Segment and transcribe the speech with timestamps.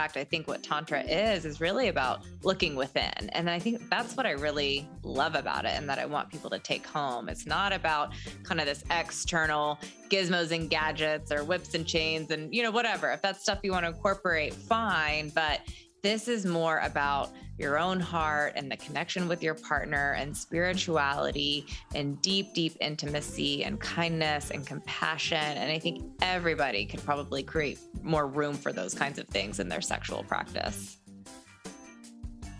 [0.00, 3.28] fact, I think what Tantra is, is really about looking within.
[3.32, 6.48] And I think that's what I really love about it and that I want people
[6.48, 7.28] to take home.
[7.28, 9.78] It's not about kind of this external
[10.08, 13.12] gizmos and gadgets or whips and chains and, you know, whatever.
[13.12, 15.28] If that's stuff you want to incorporate, fine.
[15.34, 15.60] But
[16.02, 21.66] this is more about your own heart and the connection with your partner and spirituality
[21.94, 25.36] and deep, deep intimacy and kindness and compassion.
[25.36, 29.68] And I think everybody could probably create more room for those kinds of things in
[29.68, 30.96] their sexual practice.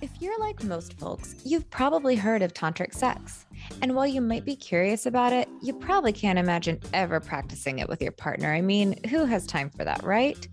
[0.03, 3.47] If you're like most folks, you've probably heard of tantric sex.
[3.83, 7.89] And while you might be curious about it, you probably can't imagine ever practicing it
[7.89, 8.53] with your partner.
[8.53, 10.49] I mean, who has time for that, right?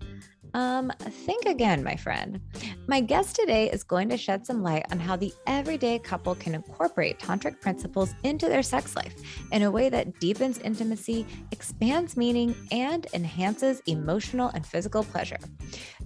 [0.54, 2.40] Um, think again, my friend.
[2.86, 6.54] My guest today is going to shed some light on how the everyday couple can
[6.54, 9.14] incorporate tantric principles into their sex life
[9.52, 15.38] in a way that deepens intimacy, expands meaning, and enhances emotional and physical pleasure.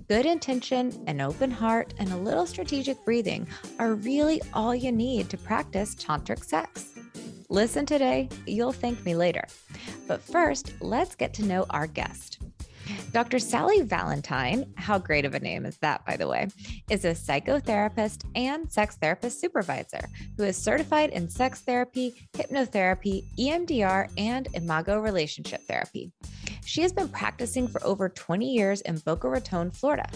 [0.09, 3.47] Good intention, an open heart, and a little strategic breathing
[3.79, 6.91] are really all you need to practice tantric sex.
[7.49, 9.45] Listen today, you'll thank me later.
[10.09, 12.39] But first, let's get to know our guest.
[13.13, 13.39] Dr.
[13.39, 16.49] Sally Valentine, how great of a name is that, by the way,
[16.91, 20.01] is a psychotherapist and sex therapist supervisor
[20.37, 26.13] who is certified in sex therapy, hypnotherapy, EMDR, and imago relationship therapy.
[26.65, 30.09] She has been practicing for over 20 years in Boca Raton, Florida.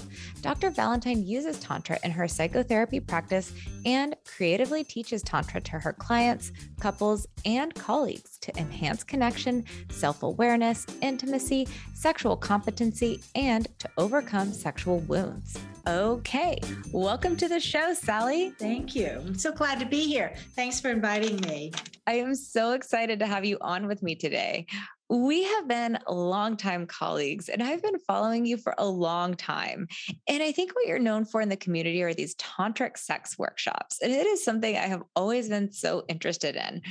[0.42, 0.70] Dr.
[0.70, 3.52] Valentine uses Tantra in her psychotherapy practice
[3.84, 10.86] and creatively teaches Tantra to her clients, couples, and colleagues to enhance connection, self awareness,
[11.02, 15.58] intimacy, sexual competency, and to overcome sexual wounds.
[15.88, 16.58] Okay,
[16.92, 18.50] welcome to the show, Sally.
[18.58, 19.22] Thank you.
[19.26, 20.34] I'm so glad to be here.
[20.54, 21.72] Thanks for inviting me.
[22.06, 24.66] I am so excited to have you on with me today.
[25.08, 29.86] We have been longtime colleagues, and I've been following you for a long time.
[30.28, 34.00] And I think what you're known for in the community are these tantric sex workshops.
[34.02, 36.82] And it is something I have always been so interested in.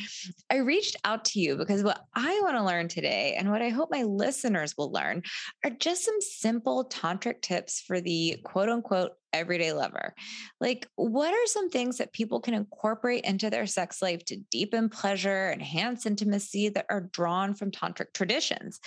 [0.50, 3.70] I reached out to you because what I want to learn today, and what I
[3.70, 5.24] hope my listeners will learn,
[5.64, 10.14] are just some simple tantric tips for the quote unquote everyday lover.
[10.60, 14.90] Like, what are some things that people can incorporate into their sex life to deepen
[14.90, 18.80] pleasure, enhance intimacy that are drawn from tantric traditions?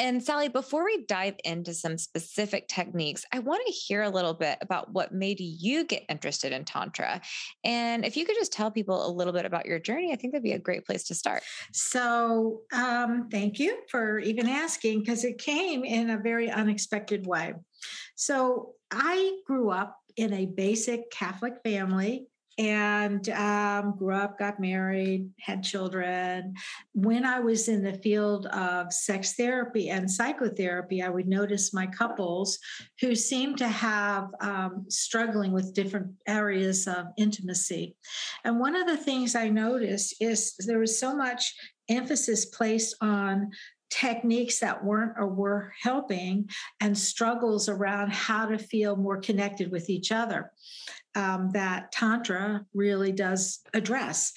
[0.00, 4.32] And Sally, before we dive into some specific techniques, I want to hear a little
[4.32, 7.20] bit about what made you get interested in Tantra.
[7.64, 10.32] And if you could just tell people a little bit about your journey, I think
[10.32, 11.42] that'd be a great place to start.
[11.74, 17.52] So, um, thank you for even asking because it came in a very unexpected way.
[18.16, 22.26] So, I grew up in a basic Catholic family
[22.58, 26.54] and um, grew up, got married, had children.
[26.92, 31.86] When I was in the field of sex therapy and psychotherapy, I would notice my
[31.86, 32.58] couples
[33.00, 37.96] who seemed to have um, struggling with different areas of intimacy.
[38.44, 41.54] And one of the things I noticed is there was so much
[41.88, 43.50] emphasis placed on
[43.90, 46.48] techniques that weren't or were helping
[46.80, 50.52] and struggles around how to feel more connected with each other
[51.14, 54.32] um, that tantra really does address.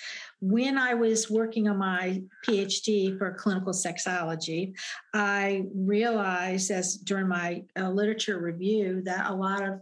[0.46, 4.74] When i was working on my phd for clinical sexology
[5.14, 9.80] i realized as during my uh, literature review that a lot of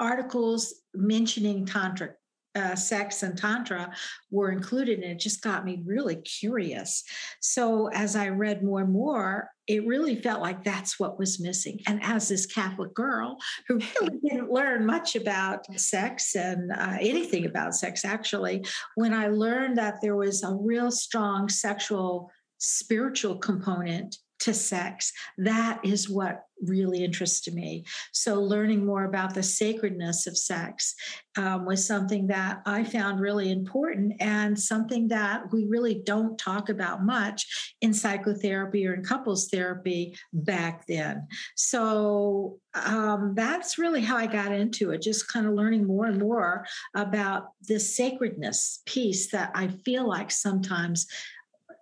[0.00, 2.14] articles mentioning tantric
[2.54, 3.92] uh, sex and tantra
[4.30, 7.04] were included and it just got me really curious.
[7.40, 11.78] So as i read more and more it really felt like that's what was missing.
[11.86, 17.46] And as this catholic girl who really didn't learn much about sex and uh, anything
[17.46, 18.64] about sex actually
[18.96, 25.12] when i learned that there was a real strong sexual spiritual component to sex.
[25.38, 27.84] That is what really interested me.
[28.12, 30.94] So, learning more about the sacredness of sex
[31.36, 36.68] um, was something that I found really important and something that we really don't talk
[36.68, 41.26] about much in psychotherapy or in couples therapy back then.
[41.56, 46.18] So, um, that's really how I got into it, just kind of learning more and
[46.18, 51.06] more about the sacredness piece that I feel like sometimes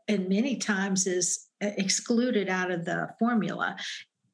[0.09, 3.77] and many times is uh, excluded out of the formula,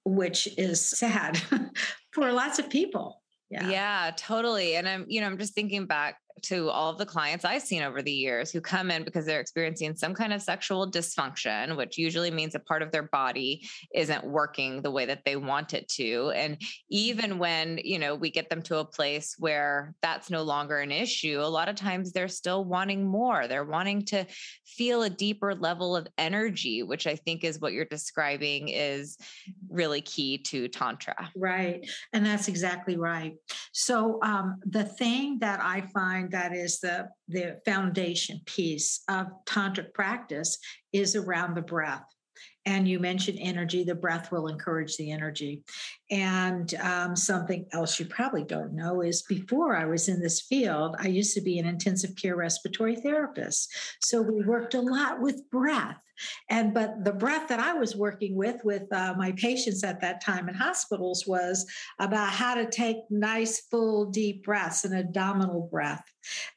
[0.05, 1.41] which is sad
[2.13, 3.21] for lots of people.
[3.51, 3.69] Yeah.
[3.69, 4.77] yeah, totally.
[4.77, 7.83] And I'm, you know, I'm just thinking back to all of the clients I've seen
[7.83, 11.97] over the years who come in because they're experiencing some kind of sexual dysfunction, which
[11.97, 15.89] usually means a part of their body isn't working the way that they want it
[15.89, 16.33] to.
[16.35, 16.61] And
[16.91, 20.91] even when, you know, we get them to a place where that's no longer an
[20.91, 23.49] issue, a lot of times they're still wanting more.
[23.49, 24.27] They're wanting to
[24.67, 29.17] feel a deeper level of energy, which I think is what you're describing is
[29.71, 31.31] really key to Tantra.
[31.37, 31.89] Right.
[32.13, 33.35] And that's exactly right.
[33.73, 39.93] So um, the thing that I find that is the the foundation piece of tantric
[39.95, 40.59] practice
[40.93, 42.05] is around the breath.
[42.67, 45.63] And you mentioned energy the breath will encourage the energy.
[46.11, 50.97] And um, something else you probably don't know is before i was in this field
[50.99, 53.73] i used to be an intensive care respiratory therapist.
[54.01, 56.03] So we worked a lot with breath
[56.51, 60.23] and but the breath that i was working with with uh, my patients at that
[60.23, 61.67] time in hospitals was
[61.99, 66.05] about how to take nice full deep breaths an abdominal breath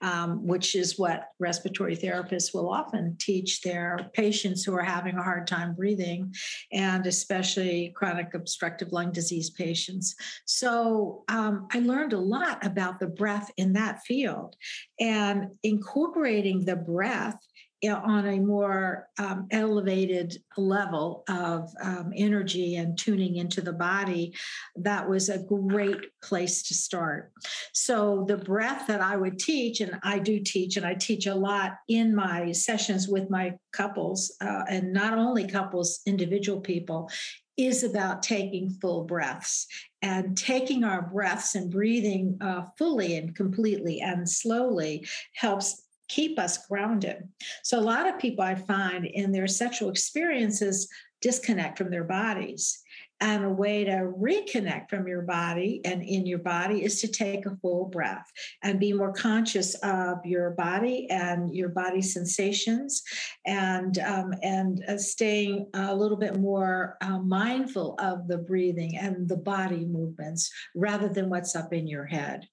[0.01, 5.23] um, which is what respiratory therapists will often teach their patients who are having a
[5.23, 6.33] hard time breathing,
[6.71, 10.15] and especially chronic obstructive lung disease patients.
[10.45, 14.55] So um, I learned a lot about the breath in that field
[14.99, 17.37] and incorporating the breath
[17.85, 24.33] on a more um, elevated level of um, energy and tuning into the body,
[24.75, 27.31] that was a great place to start.
[27.73, 31.35] So, the breath that I would teach, and I do teach, and I teach a
[31.35, 37.09] lot in my sessions with my couples, uh, and not only couples, individual people,
[37.57, 39.67] is about taking full breaths
[40.03, 46.65] and taking our breaths and breathing uh, fully and completely and slowly helps keep us
[46.67, 47.27] grounded.
[47.63, 50.87] So, a lot of people I find in their sexual experiences
[51.21, 52.81] disconnect from their bodies.
[53.19, 57.47] And a way to reconnect from your body and in your body is to take
[57.47, 58.31] a full breath
[58.61, 63.01] and be more conscious of your body and your body sensations,
[63.43, 69.27] and um, and uh, staying a little bit more uh, mindful of the breathing and
[69.27, 72.47] the body movements rather than what's up in your head.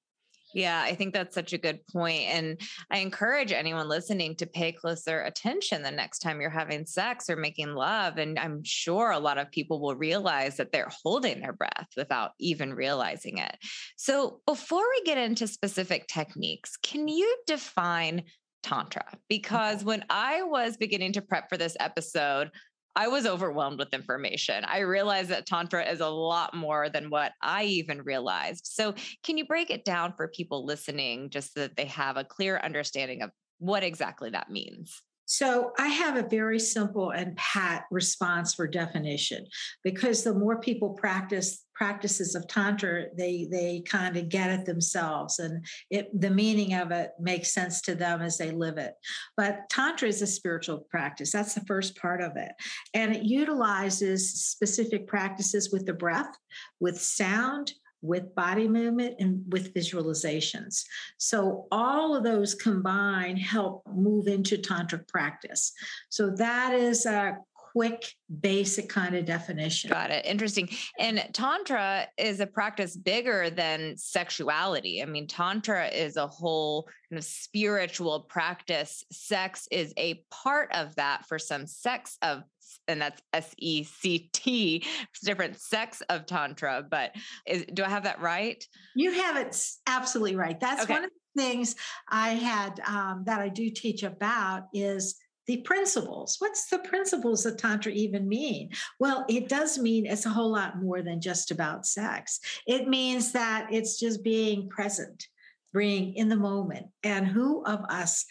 [0.54, 2.22] Yeah, I think that's such a good point.
[2.28, 2.60] And
[2.90, 7.34] I encourage anyone listening to pay closer attention the next time you're having sex or
[7.34, 8.18] making love.
[8.18, 12.32] And I'm sure a lot of people will realize that they're holding their breath without
[12.38, 13.58] even realizing it.
[13.96, 18.22] So before we get into specific techniques, can you define
[18.62, 19.06] Tantra?
[19.28, 22.52] Because when I was beginning to prep for this episode,
[22.96, 24.64] I was overwhelmed with information.
[24.64, 28.66] I realized that Tantra is a lot more than what I even realized.
[28.66, 28.94] So,
[29.24, 32.58] can you break it down for people listening just so that they have a clear
[32.58, 35.02] understanding of what exactly that means?
[35.26, 39.46] So I have a very simple and pat response for definition
[39.82, 45.38] because the more people practice practices of tantra, they they kind of get it themselves,
[45.38, 48.94] and it the meaning of it makes sense to them as they live it.
[49.36, 51.32] But tantra is a spiritual practice.
[51.32, 52.52] That's the first part of it,
[52.94, 56.36] and it utilizes specific practices with the breath,
[56.80, 57.72] with sound,
[58.04, 60.84] with body movement and with visualizations.
[61.16, 65.72] So all of those combined help move into tantric practice.
[66.10, 67.38] So that is a
[67.74, 68.04] quick
[68.40, 69.90] basic kind of definition.
[69.90, 70.24] Got it.
[70.24, 70.68] Interesting.
[70.98, 75.02] And Tantra is a practice bigger than sexuality.
[75.02, 79.04] I mean, Tantra is a whole kind of spiritual practice.
[79.10, 82.42] Sex is a part of that for some sex of
[82.86, 84.84] and that's S E C T,
[85.24, 86.84] different sects of Tantra.
[86.88, 87.14] But
[87.46, 88.62] is, do I have that right?
[88.94, 90.58] You have it absolutely right.
[90.60, 90.92] That's okay.
[90.92, 91.76] one of the things
[92.08, 95.16] I had um, that I do teach about is
[95.46, 96.36] the principles.
[96.38, 98.70] What's the principles of Tantra even mean?
[98.98, 102.40] Well, it does mean it's a whole lot more than just about sex.
[102.66, 105.28] It means that it's just being present,
[105.72, 106.86] being in the moment.
[107.02, 108.24] And who of us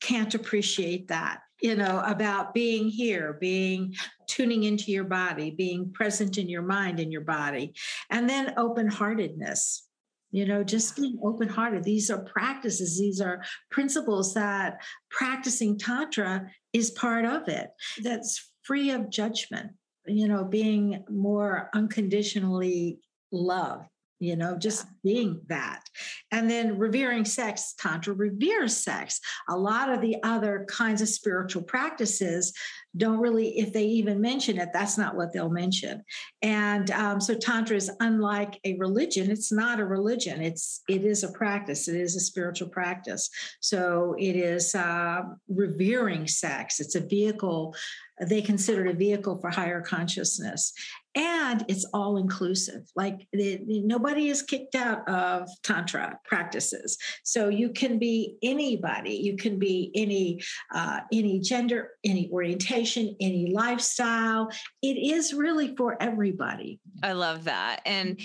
[0.00, 1.40] can't appreciate that?
[1.62, 3.94] You know, about being here, being
[4.26, 7.74] tuning into your body, being present in your mind and your body,
[8.10, 9.86] and then open heartedness
[10.30, 16.50] you know just being open hearted these are practices these are principles that practicing tantra
[16.72, 17.70] is part of it.
[18.02, 19.72] That's free of judgment
[20.06, 23.00] you know being more unconditionally
[23.32, 23.86] loved
[24.20, 25.82] you know just being that.
[26.30, 29.18] And then revering sex tantra reveres sex.
[29.48, 32.52] A lot of the other kinds of spiritual practices
[32.96, 36.02] don't really, if they even mention it, that's not what they'll mention.
[36.42, 39.30] And um, so Tantra is unlike a religion.
[39.30, 40.42] It's not a religion.
[40.42, 41.88] It's it is a practice.
[41.88, 43.30] It is a spiritual practice.
[43.60, 46.80] So it is uh, revering sex.
[46.80, 47.74] It's a vehicle
[48.20, 50.72] they consider it a vehicle for higher consciousness
[51.14, 57.70] and it's all inclusive like the, nobody is kicked out of tantra practices so you
[57.70, 60.40] can be anybody you can be any
[60.74, 62.79] uh, any gender any orientation
[63.20, 64.50] any lifestyle
[64.82, 68.20] it is really for everybody i love that and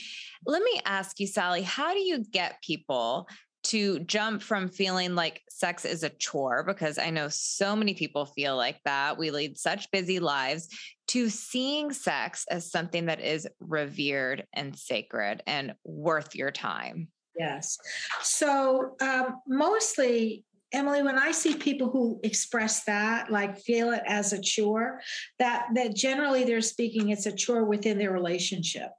[0.45, 3.27] let me ask you sally how do you get people
[3.65, 8.25] to jump from feeling like sex is a chore, because I know so many people
[8.25, 9.17] feel like that.
[9.17, 10.69] We lead such busy lives,
[11.07, 17.07] to seeing sex as something that is revered and sacred and worth your time.
[17.37, 17.77] Yes.
[18.21, 24.33] So, um, mostly Emily, when I see people who express that, like feel it as
[24.33, 24.99] a chore,
[25.39, 28.89] that that generally they're speaking it's a chore within their relationship.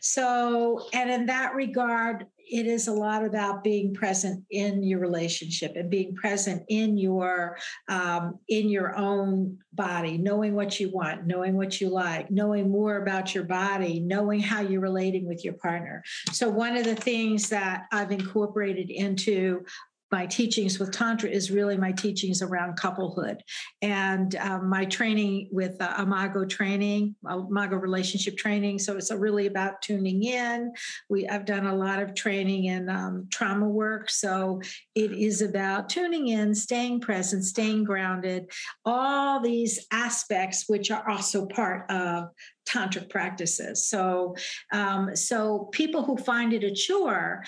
[0.00, 5.72] So, and in that regard, it is a lot about being present in your relationship
[5.74, 7.56] and being present in your
[7.88, 12.98] um, in your own body knowing what you want knowing what you like knowing more
[12.98, 17.48] about your body knowing how you're relating with your partner so one of the things
[17.48, 19.64] that i've incorporated into
[20.12, 23.42] my teachings with tantra is really my teachings around couplehood.
[23.80, 29.80] And um, my training with uh, imago training Imago relationship training so it's really about
[29.80, 30.72] tuning in.
[31.08, 34.60] We i've done a lot of training in um, trauma work so
[34.94, 38.50] it is about tuning in staying present staying grounded
[38.84, 42.28] all these aspects which are also part of
[42.68, 43.86] tantric practices.
[43.86, 44.36] So
[44.72, 47.42] um, so people who find it a chore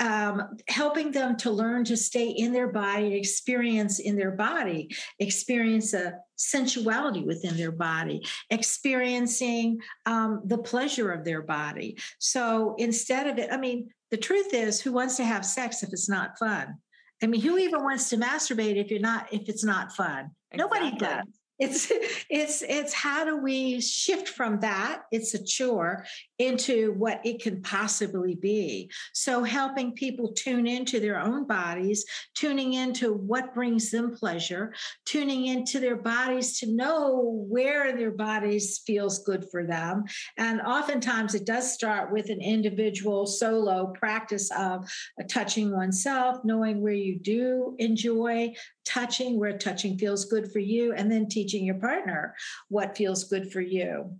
[0.00, 4.88] um, helping them to learn to stay in their body, experience in their body,
[5.18, 11.98] experience a sensuality within their body, experiencing um, the pleasure of their body.
[12.18, 15.90] So instead of it, I mean, the truth is, who wants to have sex if
[15.92, 16.76] it's not fun?
[17.22, 20.30] I mean, who even wants to masturbate if you're not if it's not fun?
[20.50, 20.80] Exactly.
[20.80, 21.92] Nobody does it's
[22.30, 26.04] it's it's how do we shift from that it's a chore
[26.40, 28.90] into what it can possibly be.
[29.12, 34.72] So helping people tune into their own bodies tuning into what brings them pleasure
[35.04, 40.04] tuning into their bodies to know where their bodies feels good for them.
[40.38, 44.88] And oftentimes it does start with an individual solo practice of
[45.28, 51.10] touching oneself knowing where you do enjoy touching where touching feels good for you and
[51.10, 52.34] then teaching your partner
[52.68, 54.10] what feels good for you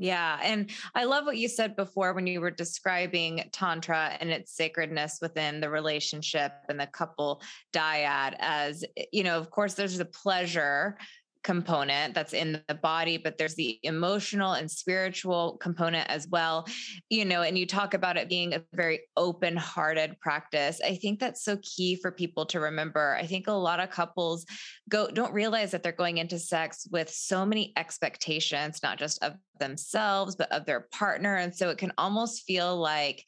[0.00, 0.38] yeah.
[0.44, 5.18] And I love what you said before when you were describing Tantra and its sacredness
[5.20, 10.96] within the relationship and the couple dyad as, you know, of course, there's the pleasure
[11.44, 16.66] component that's in the body but there's the emotional and spiritual component as well
[17.08, 20.80] you know and you talk about it being a very open hearted practice.
[20.84, 23.16] I think that's so key for people to remember.
[23.18, 24.46] I think a lot of couples
[24.88, 29.34] go don't realize that they're going into sex with so many expectations not just of
[29.58, 33.24] themselves but of their partner and so it can almost feel like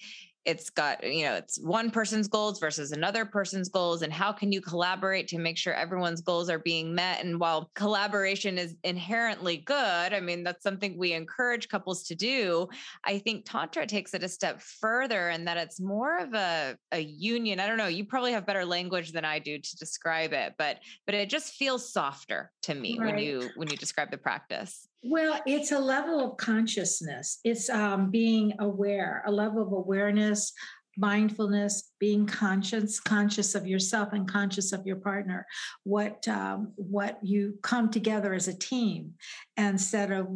[0.46, 4.50] it's got you know it's one person's goals versus another person's goals and how can
[4.50, 9.58] you collaborate to make sure everyone's goals are being met and while collaboration is inherently
[9.58, 12.66] good i mean that's something we encourage couples to do
[13.04, 17.00] i think tantra takes it a step further and that it's more of a, a
[17.00, 20.54] union i don't know you probably have better language than i do to describe it
[20.56, 23.14] but but it just feels softer to me right.
[23.14, 27.38] when you when you describe the practice well, it's a level of consciousness.
[27.44, 30.52] It's um, being aware, a level of awareness,
[30.96, 35.46] mindfulness, being conscious, conscious of yourself and conscious of your partner.
[35.84, 39.14] What um, what you come together as a team
[39.56, 40.28] instead of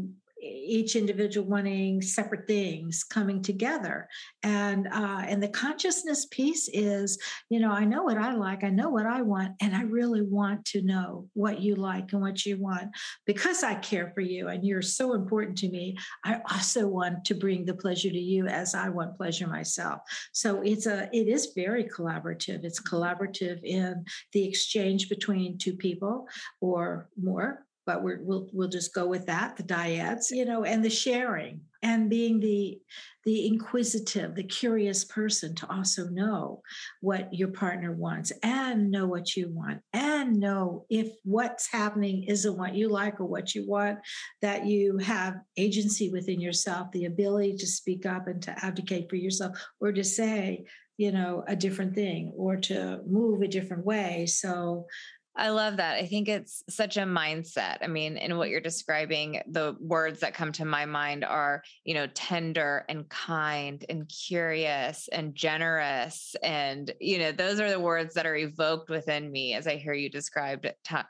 [0.44, 4.08] each individual wanting separate things coming together.
[4.42, 8.70] And uh, and the consciousness piece is you know i know what i like i
[8.70, 12.44] know what i want and i really want to know what you like and what
[12.44, 12.90] you want
[13.26, 15.96] because i care for you and you're so important to me.
[16.24, 20.00] I also want to bring the pleasure to you as i want pleasure myself.
[20.32, 22.64] So it's a it is very collaborative.
[22.64, 26.26] It's collaborative in the exchange between two people
[26.60, 30.84] or more but we will we'll just go with that the dyads you know and
[30.84, 32.78] the sharing and being the
[33.24, 36.62] the inquisitive the curious person to also know
[37.00, 42.56] what your partner wants and know what you want and know if what's happening isn't
[42.58, 43.98] what you like or what you want
[44.42, 49.16] that you have agency within yourself the ability to speak up and to advocate for
[49.16, 50.64] yourself or to say
[50.96, 54.26] you know a different thing or to move a different way.
[54.26, 54.86] So
[55.36, 55.96] I love that.
[55.96, 57.78] I think it's such a mindset.
[57.82, 61.94] I mean, in what you're describing, the words that come to my mind are, you
[61.94, 66.36] know, tender and kind and curious and generous.
[66.42, 69.92] And, you know, those are the words that are evoked within me as I hear
[69.92, 70.66] you describe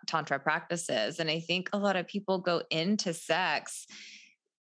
[0.07, 1.21] Tantra practices.
[1.21, 3.87] And I think a lot of people go into sex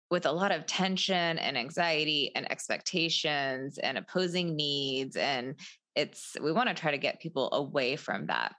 [0.10, 5.56] with a lot of tension and anxiety and expectations and opposing needs and
[5.96, 8.56] it's we want to try to get people away from that.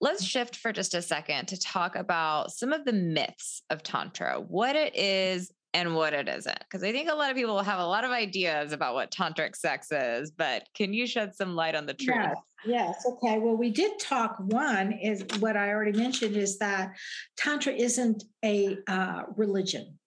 [0.00, 4.40] Let's shift for just a second to talk about some of the myths of tantra,
[4.40, 6.58] what it is and what it isn't.
[6.60, 9.54] Because I think a lot of people have a lot of ideas about what tantric
[9.54, 12.16] sex is, but can you shed some light on the truth?
[12.16, 13.06] Yes, yes.
[13.06, 13.38] Okay.
[13.38, 14.36] Well, we did talk.
[14.38, 16.92] One is what I already mentioned is that
[17.36, 19.98] tantra isn't a uh, religion.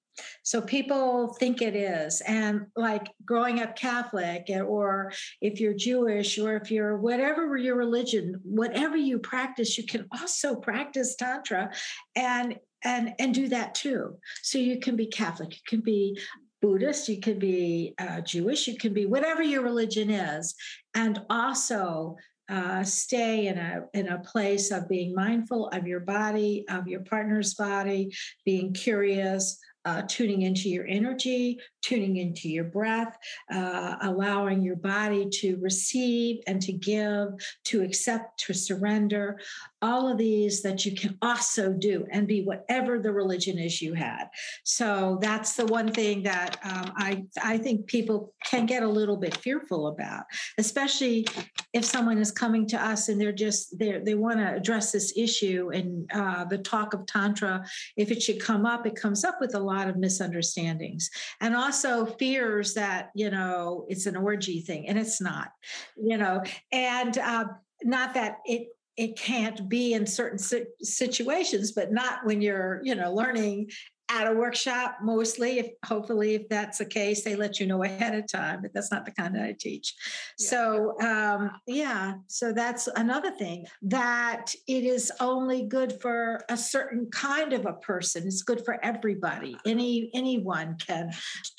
[0.43, 2.21] So people think it is.
[2.21, 5.11] And like growing up Catholic, eh, or
[5.41, 10.55] if you're Jewish, or if you're whatever your religion, whatever you practice, you can also
[10.55, 11.71] practice Tantra
[12.15, 14.17] and and and do that too.
[14.41, 16.19] So you can be Catholic, you can be
[16.61, 20.55] Buddhist, you can be uh, Jewish, you can be whatever your religion is,
[20.93, 22.17] and also
[22.49, 27.01] uh, stay in a in a place of being mindful of your body, of your
[27.01, 28.11] partner's body,
[28.45, 33.17] being curious, uh, tuning into your energy, tuning into your breath,
[33.51, 37.29] uh, allowing your body to receive and to give,
[37.65, 39.39] to accept, to surrender.
[39.81, 43.93] All of these that you can also do and be whatever the religion is you
[43.93, 44.25] had.
[44.63, 49.15] So that's the one thing that um, I I think people can get a little
[49.15, 50.25] bit fearful about,
[50.57, 51.25] especially
[51.73, 55.13] if someone is coming to us and they're just they they want to address this
[55.15, 57.63] issue and uh, the talk of tantra.
[57.95, 61.09] If it should come up, it comes up with a lot of misunderstandings.
[61.41, 65.49] And also fears that you know it's an orgy thing and it's not
[65.97, 67.45] you know and uh,
[67.83, 70.39] not that it it can't be in certain
[70.81, 73.69] situations but not when you're you know learning
[74.09, 78.15] at a workshop mostly if hopefully if that's the case they let you know ahead
[78.15, 79.95] of time but that's not the kind that i teach.
[80.37, 80.49] Yeah.
[80.49, 87.09] so um, yeah so that's another thing that it is only good for a certain
[87.11, 88.27] kind of a person.
[88.27, 89.55] It's good for everybody.
[89.65, 91.11] Any anyone can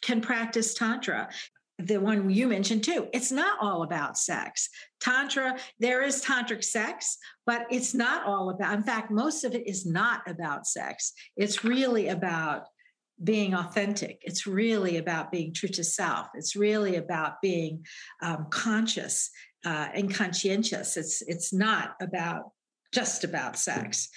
[0.02, 1.28] can practice tantra
[1.87, 3.08] the one you mentioned too.
[3.12, 4.68] It's not all about sex.
[5.00, 9.66] Tantra, there is tantric sex, but it's not all about, in fact, most of it
[9.66, 11.12] is not about sex.
[11.37, 12.66] It's really about
[13.22, 14.18] being authentic.
[14.22, 16.28] It's really about being true to self.
[16.34, 17.84] It's really about being
[18.22, 19.30] um, conscious
[19.64, 20.96] uh, and conscientious.
[20.96, 22.52] It's it's not about
[22.92, 24.08] just about sex.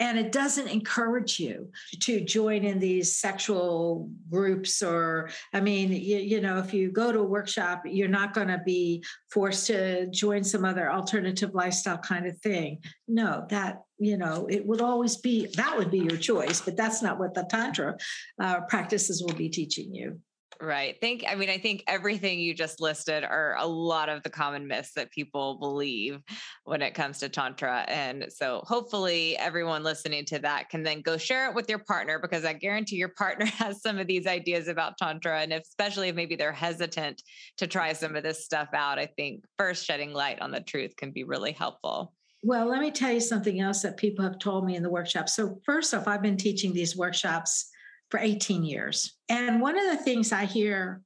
[0.00, 6.16] And it doesn't encourage you to join in these sexual groups, or, I mean, you,
[6.16, 10.06] you know, if you go to a workshop, you're not going to be forced to
[10.10, 12.78] join some other alternative lifestyle kind of thing.
[13.06, 17.02] No, that, you know, it would always be that would be your choice, but that's
[17.02, 17.96] not what the Tantra
[18.40, 20.18] uh, practices will be teaching you.
[20.62, 20.96] Right.
[21.00, 24.66] Think, I mean, I think everything you just listed are a lot of the common
[24.66, 26.20] myths that people believe
[26.64, 27.86] when it comes to Tantra.
[27.88, 32.18] And so hopefully everyone listening to that can then go share it with your partner
[32.18, 35.40] because I guarantee your partner has some of these ideas about Tantra.
[35.40, 37.22] And especially if maybe they're hesitant
[37.56, 40.94] to try some of this stuff out, I think first shedding light on the truth
[40.96, 42.12] can be really helpful.
[42.42, 45.28] Well, let me tell you something else that people have told me in the workshop.
[45.28, 47.70] So, first off, I've been teaching these workshops
[48.10, 49.16] for 18 years.
[49.28, 51.02] And one of the things I hear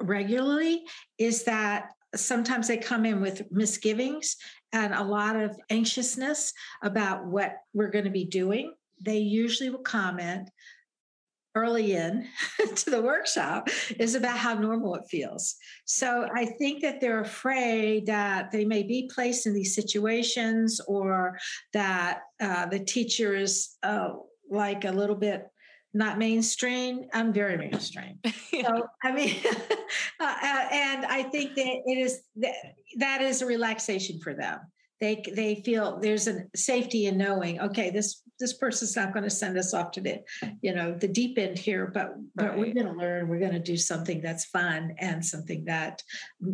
[0.00, 0.82] regularly
[1.18, 4.36] is that sometimes they come in with misgivings
[4.72, 8.74] and a lot of anxiousness about what we're going to be doing.
[9.04, 10.50] They usually will comment
[11.54, 12.26] early in
[12.76, 13.68] to the workshop
[13.98, 15.56] is about how normal it feels.
[15.84, 21.38] So I think that they're afraid that they may be placed in these situations or
[21.74, 24.14] that uh, the teacher is uh,
[24.50, 25.46] like a little bit
[25.94, 27.06] not mainstream.
[27.12, 28.18] I'm very mainstream.
[28.52, 28.62] yeah.
[28.66, 29.36] So I mean,
[30.20, 32.54] uh, uh, and I think that it is that,
[32.98, 34.60] that is a relaxation for them.
[35.00, 37.60] They they feel there's a safety in knowing.
[37.60, 40.18] Okay, this this person's not going to send us off to the
[40.62, 42.58] you know the deep end here but but right.
[42.58, 46.02] we're going to learn we're going to do something that's fun and something that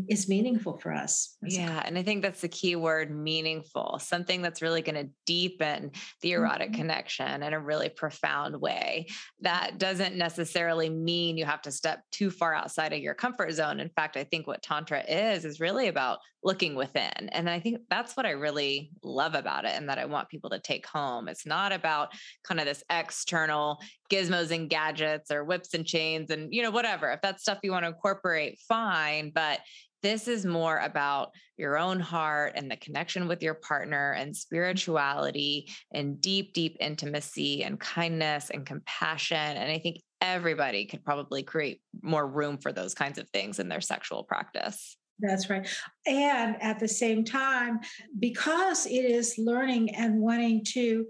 [0.09, 1.37] is meaningful for us.
[1.42, 5.90] Yeah and i think that's the key word meaningful something that's really going to deepen
[6.20, 6.83] the erotic mm-hmm.
[6.83, 9.07] connection in a really profound way.
[9.40, 13.81] That doesn't necessarily mean you have to step too far outside of your comfort zone.
[13.81, 17.79] In fact i think what tantra is is really about looking within and i think
[17.90, 21.29] that's what i really love about it and that i want people to take home.
[21.29, 22.12] It's not about
[22.45, 27.11] kind of this external gizmos and gadgets or whips and chains and you know whatever
[27.11, 29.61] if that's stuff you want to incorporate fine but
[30.03, 35.69] this is more about your own heart and the connection with your partner and spirituality
[35.93, 39.37] and deep, deep intimacy and kindness and compassion.
[39.37, 43.69] And I think everybody could probably create more room for those kinds of things in
[43.69, 44.97] their sexual practice.
[45.21, 45.67] That's right.
[46.07, 47.81] And at the same time,
[48.21, 51.07] because it is learning and wanting to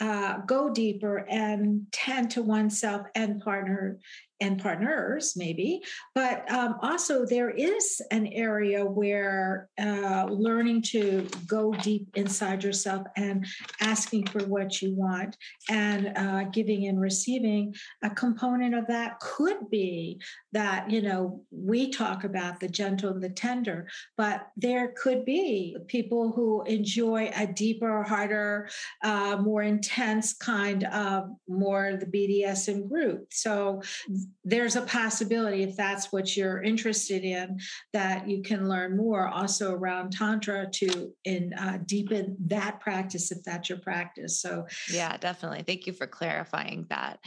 [0.00, 3.98] uh, go deeper and tend to oneself and partner
[4.40, 5.82] and partners, maybe.
[6.14, 13.06] But um, also, there is an area where uh, learning to go deep inside yourself
[13.16, 13.46] and
[13.80, 15.36] asking for what you want
[15.68, 20.20] and uh, giving and receiving, a component of that could be
[20.52, 25.76] that, you know, we talk about the gentle and the tender, but there could be
[25.88, 28.68] people who enjoy a deeper, harder,
[29.02, 33.26] uh, more intense kind of more the BDSM group.
[33.30, 33.82] So,
[34.44, 37.58] there's a possibility if that's what you're interested in
[37.92, 43.38] that you can learn more also around tantra to in uh, deepen that practice if
[43.44, 44.40] that's your practice.
[44.40, 45.62] So yeah definitely.
[45.66, 47.18] Thank you for clarifying that.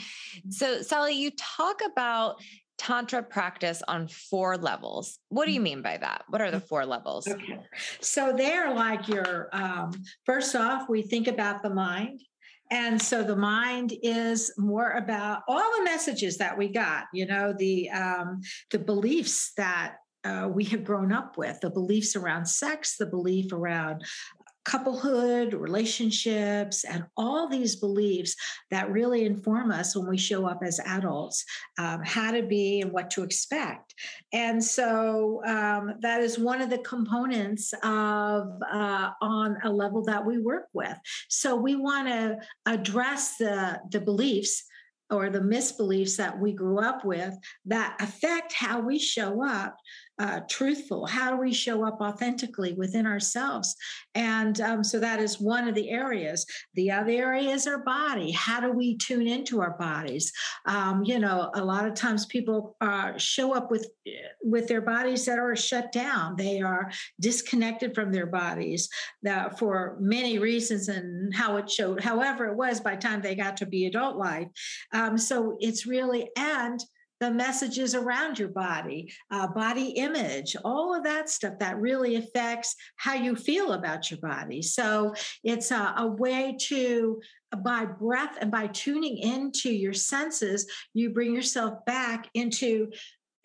[0.50, 2.42] So sally you talk about
[2.78, 5.20] tantra practice on four levels.
[5.30, 6.24] What do you mean by that?
[6.30, 7.28] What are the four levels?
[7.28, 7.60] Okay.
[8.00, 9.92] So they're like your um,
[10.26, 12.22] first off we think about the mind
[12.72, 17.54] and so the mind is more about all the messages that we got you know
[17.58, 22.96] the um, the beliefs that uh, we have grown up with the beliefs around sex
[22.98, 24.04] the belief around
[24.66, 28.36] couplehood, relationships, and all these beliefs
[28.70, 31.44] that really inform us when we show up as adults,
[31.80, 33.96] um, how to be and what to expect.
[34.34, 40.26] And so um, that is one of the components of uh, on a level that
[40.26, 40.98] we work with.
[41.30, 44.64] So we want to address the the beliefs
[45.12, 49.76] or the misbeliefs that we grew up with that affect how we show up
[50.20, 51.06] uh, truthful?
[51.06, 53.76] How do we show up authentically within ourselves?
[54.16, 56.46] And um, so that is one of the areas.
[56.76, 58.32] The other area is our body.
[58.32, 60.32] How do we tune into our bodies?
[60.66, 63.90] Um, you know, a lot of times people uh, show up with
[64.44, 66.36] with their bodies that are shut down.
[66.36, 68.90] They are disconnected from their bodies
[69.24, 73.36] that for many reasons and how it showed, however it was by the time they
[73.36, 74.48] got to be adult life.
[74.94, 76.80] Um, so it's really and
[77.22, 82.76] the messages around your body, uh, body image, all of that stuff that really affects
[82.96, 84.62] how you feel about your body.
[84.64, 87.22] So it's a, a way to,
[87.64, 92.92] by breath and by tuning into your senses, you bring yourself back into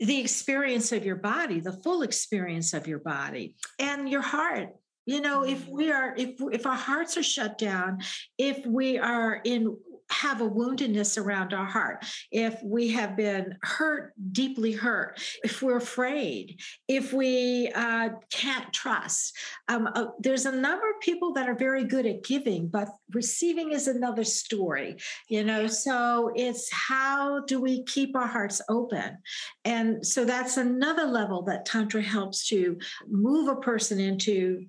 [0.01, 4.71] the experience of your body, the full experience of your body and your heart
[5.09, 5.71] you know if mm.
[5.71, 7.99] we are if if our hearts are shut down
[8.39, 9.77] if we are in
[10.11, 15.77] have a woundedness around our heart, if we have been hurt, deeply hurt, if we're
[15.77, 19.37] afraid, if we uh, can't trust.
[19.69, 23.73] Um, uh, there's a number of people that are very good at giving, but receiving
[23.73, 24.97] is another story,
[25.29, 25.66] you know.
[25.66, 29.19] So it's how do we keep our hearts open?
[29.64, 34.66] And so that's another level that Tantra helps to move a person into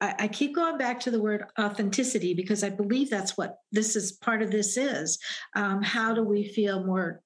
[0.00, 4.12] I, keep going back to the word authenticity because I believe that's what this is
[4.12, 5.18] part of this is.
[5.54, 7.22] Um, how do we feel more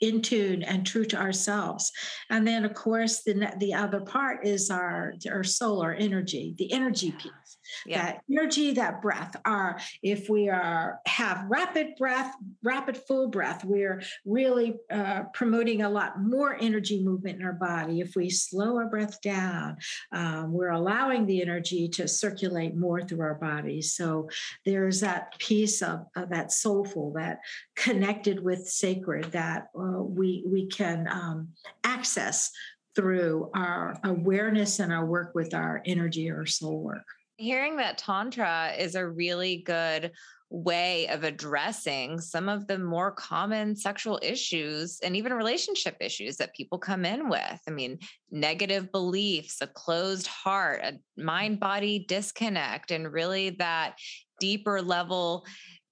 [0.00, 1.90] in tune and true to ourselves
[2.30, 6.72] and then of course the the other part is our our soul our energy the
[6.72, 7.47] energy piece
[7.86, 8.04] yeah.
[8.04, 14.02] that energy that breath are if we are have rapid breath rapid full breath we're
[14.24, 18.00] really uh, promoting a lot more energy movement in our body.
[18.00, 19.76] If we slow our breath down
[20.12, 24.28] um, we're allowing the energy to circulate more through our bodies so
[24.64, 27.40] there's that piece of, of that soulful that
[27.76, 31.48] connected with sacred that uh, we we can um,
[31.84, 32.50] access
[32.94, 37.06] through our awareness and our work with our energy or soul work
[37.38, 40.12] hearing that tantra is a really good
[40.50, 46.54] way of addressing some of the more common sexual issues and even relationship issues that
[46.54, 47.60] people come in with.
[47.66, 47.98] I mean,
[48.30, 53.96] negative beliefs, a closed heart, a mind body disconnect, and really that
[54.40, 55.44] deeper level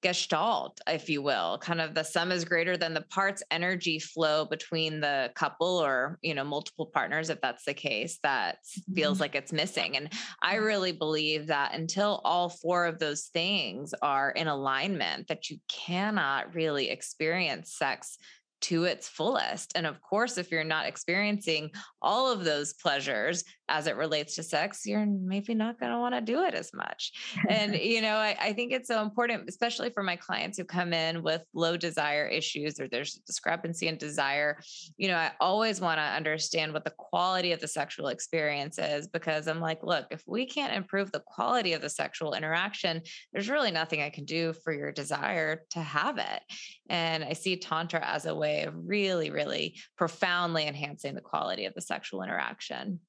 [0.02, 4.44] gestalt, if you will, kind of the sum is greater than the parts energy flow
[4.44, 8.58] between the couple or, you know, multiple partners, if that's the case, that
[8.94, 9.22] feels mm-hmm.
[9.22, 9.96] like it's missing.
[9.96, 15.50] And I really believe that until all four of those things are in alignment, that
[15.50, 18.18] you cannot really experience sex
[18.62, 19.72] to its fullest.
[19.74, 24.42] And of course, if you're not experiencing all of those pleasures as it relates to
[24.42, 27.12] sex, you're maybe not going to want to do it as much.
[27.48, 30.92] and, you know, I, I, think it's so important, especially for my clients who come
[30.92, 34.58] in with low desire issues or there's discrepancy in desire.
[34.96, 39.08] You know, I always want to understand what the quality of the sexual experience is
[39.08, 43.50] because I'm like, look, if we can't improve the quality of the sexual interaction, there's
[43.50, 46.42] really nothing I can do for your desire to have it.
[46.88, 51.74] And I see Tantra as a way of really, really profoundly enhancing the quality of
[51.74, 53.00] the sexual interaction.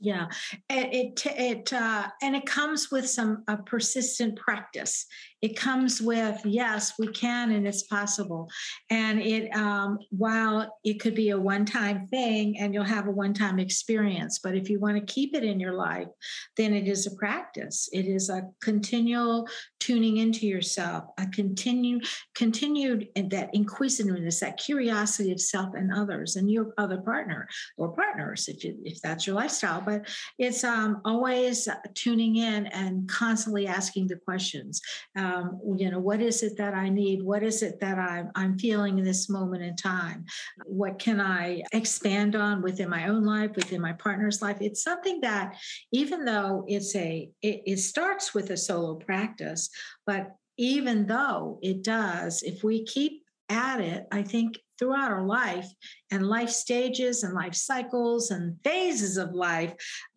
[0.00, 0.28] Yeah,
[0.70, 5.06] it it, it uh, and it comes with some persistent practice.
[5.42, 8.48] It comes with yes, we can, and it's possible.
[8.90, 13.10] And it um, while it could be a one time thing, and you'll have a
[13.10, 16.08] one time experience, but if you want to keep it in your life,
[16.56, 17.88] then it is a practice.
[17.92, 19.48] It is a continual
[19.80, 22.00] tuning into yourself, a continue
[22.34, 28.48] continued that inquisitiveness, that curiosity of self and others, and your other partner or partners,
[28.48, 34.06] if you, if that's your lifestyle but it's um, always tuning in and constantly asking
[34.06, 34.80] the questions.
[35.16, 37.22] Um, Um, you know, what is it that I need?
[37.22, 40.24] What is it that I'm, I'm feeling in this moment in time?
[40.64, 44.58] What can I expand on within my own life, within my partner's life?
[44.60, 45.56] It's something that,
[45.92, 49.68] even though it's a, it, it starts with a solo practice,
[50.06, 55.66] but even though it does, if we keep at it, I think throughout our life
[56.10, 59.74] and life stages and life cycles and phases of life,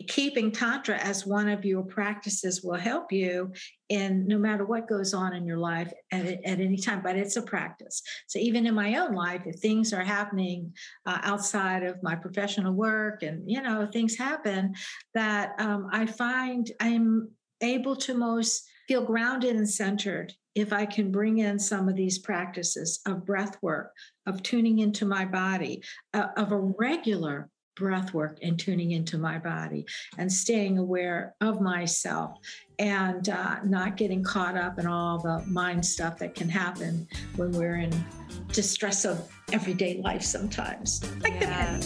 [0.08, 3.52] keeping Tantra as one of your practices will help you
[3.90, 7.02] in no matter what goes on in your life at, at any time.
[7.02, 8.02] But it's a practice.
[8.28, 10.74] So even in my own life, if things are happening
[11.06, 14.76] uh, outside of my professional work and, you know, things happen
[15.14, 21.12] that um, I find I'm able to most feel grounded and centered if I can
[21.12, 23.92] bring in some of these practices of breath work,
[24.26, 25.84] of tuning into my body,
[26.14, 29.86] uh, of a regular breath work and tuning into my body
[30.18, 32.38] and staying aware of myself
[32.80, 37.52] and uh, not getting caught up in all the mind stuff that can happen when
[37.52, 38.06] we're in
[38.52, 41.02] distress of everyday life sometimes.
[41.22, 41.80] Like yeah.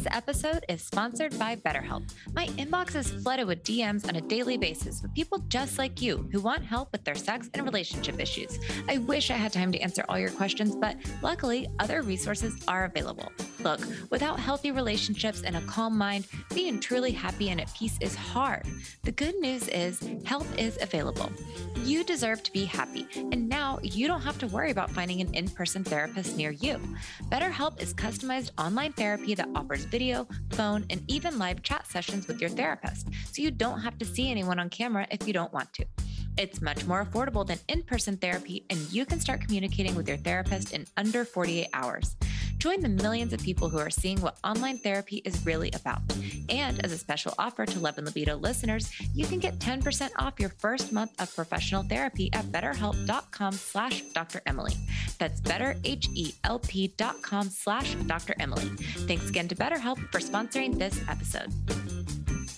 [0.00, 2.10] Today's episode is sponsored by BetterHelp.
[2.32, 6.26] My inbox is flooded with DMs on a daily basis with people just like you
[6.32, 8.58] who want help with their sex and relationship issues.
[8.88, 12.86] I wish I had time to answer all your questions, but luckily, other resources are
[12.86, 13.30] available.
[13.62, 18.14] Look, without healthy relationships and a calm mind, being truly happy and at peace is
[18.14, 18.66] hard.
[19.02, 21.30] The good news is help is available.
[21.84, 25.34] You deserve to be happy, and now you don't have to worry about finding an
[25.34, 26.80] in person therapist near you.
[27.30, 32.40] BetterHelp is customized online therapy that offers video, phone, and even live chat sessions with
[32.40, 35.72] your therapist, so you don't have to see anyone on camera if you don't want
[35.74, 35.84] to.
[36.38, 40.16] It's much more affordable than in person therapy, and you can start communicating with your
[40.16, 42.16] therapist in under 48 hours.
[42.60, 46.02] Join the millions of people who are seeing what online therapy is really about.
[46.50, 50.38] And as a special offer to Love and Libido listeners, you can get 10% off
[50.38, 54.42] your first month of professional therapy at betterhelp.com slash Dr.
[54.44, 54.74] Emily.
[55.18, 58.34] That's betterhelp.com slash Dr.
[58.38, 58.68] Emily.
[59.08, 61.50] Thanks again to BetterHelp for sponsoring this episode.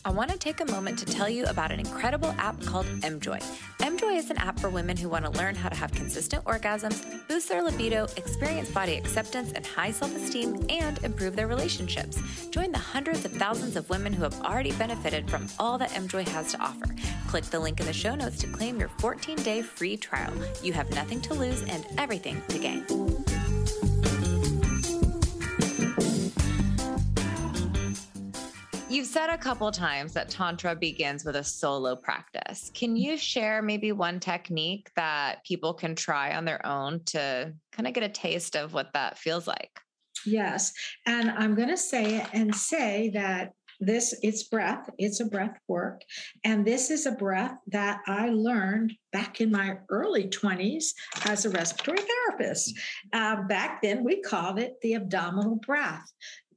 [0.04, 3.38] I want to take a moment to tell you about an incredible app called Emjoy.
[3.78, 7.04] Emjoy is an app for women who want to learn how to have consistent orgasms,
[7.28, 12.20] boost their libido, experience body acceptance and high self esteem, and improve their relationships.
[12.50, 16.24] Join the hundreds of thousands of women who have already benefited from all that Emjoy
[16.30, 16.86] has to offer.
[17.28, 20.32] Click the link in the show notes to claim your 14 day free trial.
[20.64, 22.84] You have nothing to lose and everything to gain.
[29.02, 32.70] You've said a couple times that Tantra begins with a solo practice.
[32.72, 37.88] Can you share maybe one technique that people can try on their own to kind
[37.88, 39.80] of get a taste of what that feels like?
[40.24, 40.72] Yes.
[41.04, 46.02] And I'm going to say and say that this it's breath it's a breath work
[46.44, 50.92] and this is a breath that i learned back in my early 20s
[51.24, 52.78] as a respiratory therapist
[53.12, 56.12] uh, back then we called it the abdominal breath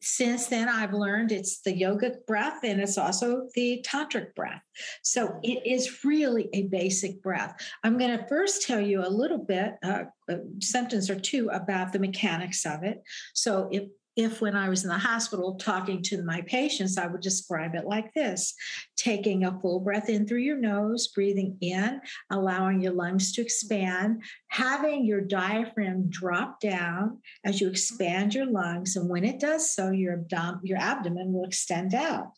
[0.05, 4.61] since then i've learned it's the yogic breath and it's also the tantric breath.
[5.03, 7.55] So it is really a basic breath.
[7.83, 11.93] I'm going to first tell you a little bit uh, a sentence or two about
[11.93, 13.01] the mechanics of it.
[13.33, 13.83] So if
[14.15, 17.85] if when I was in the hospital talking to my patients, I would describe it
[17.85, 18.53] like this
[18.95, 21.99] taking a full breath in through your nose, breathing in,
[22.29, 28.95] allowing your lungs to expand, having your diaphragm drop down as you expand your lungs.
[28.95, 32.31] And when it does so, your, abdom- your abdomen will extend out.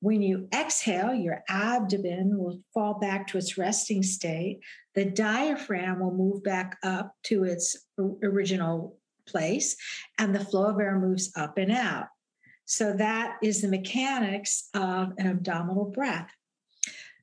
[0.00, 4.60] When you exhale, your abdomen will fall back to its resting state.
[4.94, 7.86] The diaphragm will move back up to its
[8.22, 9.76] original place,
[10.18, 12.06] and the flow of air moves up and out.
[12.64, 16.30] So, that is the mechanics of an abdominal breath.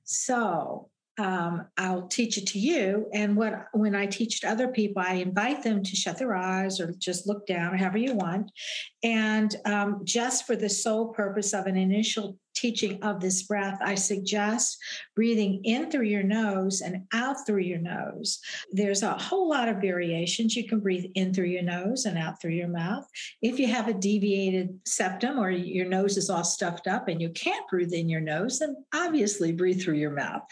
[0.04, 3.08] So, um, I'll teach it to you.
[3.14, 6.80] And what when I teach to other people, I invite them to shut their eyes
[6.80, 8.52] or just look down, however you want,
[9.04, 13.96] and um, just for the sole purpose of an initial teaching of this breath, I
[13.96, 14.78] suggest
[15.16, 18.40] breathing in through your nose and out through your nose.
[18.72, 20.56] There's a whole lot of variations.
[20.56, 23.08] You can breathe in through your nose and out through your mouth.
[23.42, 27.30] If you have a deviated septum or your nose is all stuffed up and you
[27.30, 30.44] can't breathe in your nose, then obviously breathe through your mouth.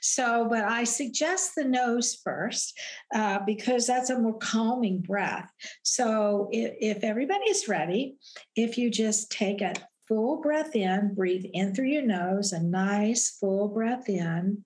[0.00, 2.78] So, but I suggest the nose first
[3.14, 5.50] uh, because that's a more calming breath.
[5.82, 8.16] So, if, if everybody's ready,
[8.56, 9.74] if you just take a
[10.08, 14.64] full breath in, breathe in through your nose, a nice full breath in.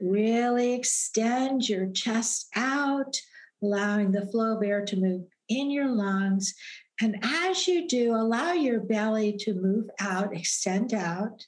[0.00, 3.20] Really extend your chest out,
[3.62, 6.54] allowing the flow of air to move in your lungs.
[7.00, 11.46] And as you do, allow your belly to move out, extend out.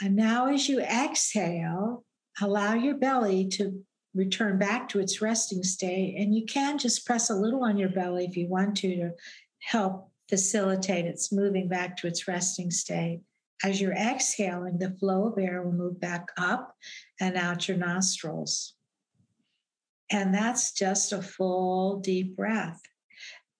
[0.00, 2.04] And now, as you exhale,
[2.40, 6.16] allow your belly to return back to its resting state.
[6.18, 9.10] And you can just press a little on your belly if you want to to
[9.60, 13.20] help facilitate its moving back to its resting state.
[13.64, 16.76] As you're exhaling, the flow of air will move back up
[17.20, 18.74] and out your nostrils.
[20.10, 22.80] And that's just a full deep breath.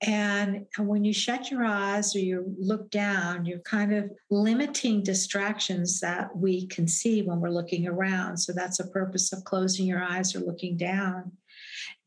[0.01, 5.99] And when you shut your eyes or you look down, you're kind of limiting distractions
[6.01, 8.37] that we can see when we're looking around.
[8.37, 11.33] So that's a purpose of closing your eyes or looking down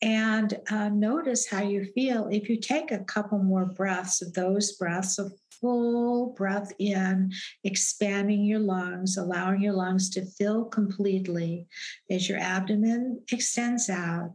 [0.02, 4.72] and uh, notice how you feel if you take a couple more breaths of those
[4.74, 7.32] breaths of full breath in,
[7.64, 11.68] expanding your lungs, allowing your lungs to fill completely
[12.10, 14.34] as your abdomen extends out.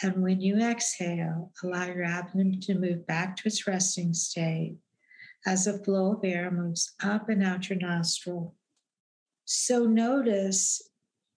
[0.00, 4.76] And when you exhale, allow your abdomen to move back to its resting state
[5.44, 8.54] as the flow of air moves up and out your nostril.
[9.44, 10.88] So notice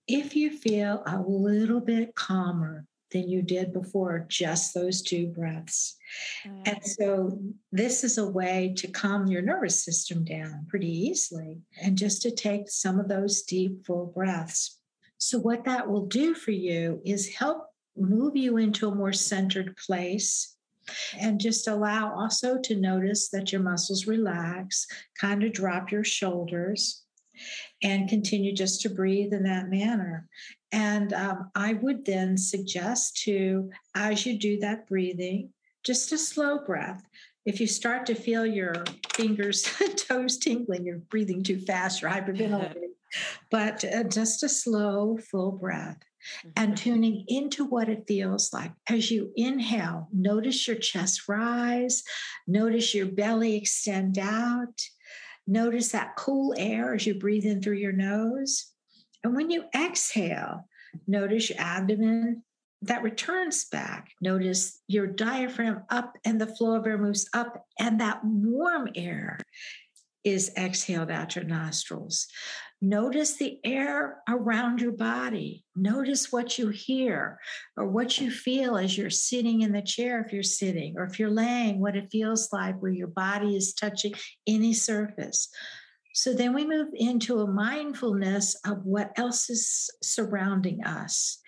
[0.08, 5.98] if you feel a little bit calmer, than you did before just those two breaths.
[6.46, 6.62] Mm.
[6.66, 7.40] And so,
[7.72, 12.32] this is a way to calm your nervous system down pretty easily and just to
[12.32, 14.80] take some of those deep, full breaths.
[15.18, 19.76] So, what that will do for you is help move you into a more centered
[19.78, 20.56] place
[21.18, 24.88] and just allow also to notice that your muscles relax,
[25.20, 27.04] kind of drop your shoulders
[27.84, 30.28] and continue just to breathe in that manner.
[30.72, 35.50] And um, I would then suggest to, as you do that breathing,
[35.84, 37.04] just a slow breath.
[37.46, 39.64] If you start to feel your fingers,
[39.98, 42.92] toes tingling, you're breathing too fast, you're hyperventilating.
[43.52, 45.98] but uh, just a slow, full breath.
[46.56, 46.84] And mm-hmm.
[46.84, 48.72] tuning into what it feels like.
[48.88, 52.04] As you inhale, notice your chest rise,
[52.48, 54.80] notice your belly extend out,
[55.48, 58.68] notice that cool air as you breathe in through your nose.
[59.24, 60.68] And when you exhale,
[61.08, 62.44] notice your abdomen
[62.84, 64.10] that returns back.
[64.22, 69.40] Notice your diaphragm up and the flow of air moves up, and that warm air
[70.24, 72.28] is exhaled out your nostrils.
[72.84, 75.64] Notice the air around your body.
[75.76, 77.40] Notice what you hear
[77.78, 81.20] or what you feel as you're sitting in the chair, if you're sitting, or if
[81.20, 84.14] you're laying, what it feels like where your body is touching
[84.48, 85.50] any surface.
[86.14, 91.40] So then we move into a mindfulness of what else is surrounding us.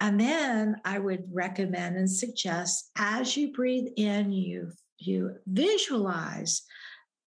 [0.00, 6.62] And then I would recommend and suggest as you breathe in, you, you visualize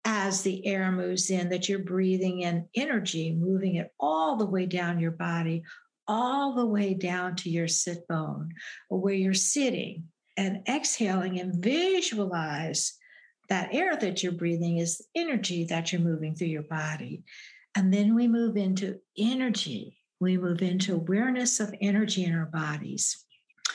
[0.07, 4.65] as the air moves in that you're breathing in energy, moving it all the way
[4.65, 5.65] down your body,
[6.07, 8.55] all the way down to your sit bone
[8.89, 10.05] or where you're sitting
[10.37, 12.97] and exhaling and visualize
[13.49, 17.25] that air that you're breathing is energy that you're moving through your body.
[17.75, 19.99] And then we move into energy.
[20.21, 23.25] We move into awareness of energy in our bodies.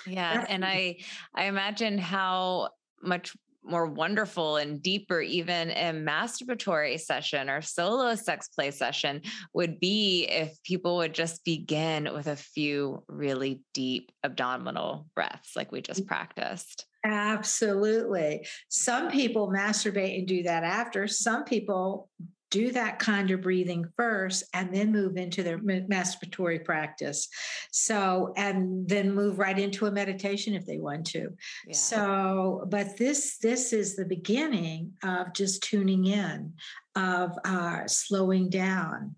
[0.07, 0.45] Yeah.
[0.47, 0.99] And I
[1.35, 2.69] I imagine how
[3.03, 9.21] much more wonderful and deeper even a masturbatory session or solo sex play session
[9.53, 15.71] would be if people would just begin with a few really deep abdominal breaths like
[15.71, 18.45] we just practiced Absolutely.
[18.69, 21.07] Some people masturbate and do that after.
[21.07, 22.09] Some people
[22.51, 27.27] do that kind of breathing first and then move into their masturbatory practice.
[27.71, 31.29] So, and then move right into a meditation if they want to.
[31.65, 31.73] Yeah.
[31.73, 36.53] So, but this this is the beginning of just tuning in,
[36.95, 39.15] of uh, slowing down,